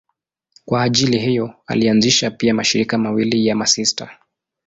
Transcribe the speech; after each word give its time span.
Kwa 0.65 0.81
ajili 0.83 1.19
hiyo 1.19 1.53
alianzisha 1.67 2.31
pia 2.31 2.53
mashirika 2.53 2.97
mawili 2.97 3.47
ya 3.47 3.55
masista. 3.55 4.17